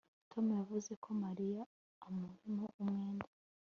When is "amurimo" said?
2.07-2.63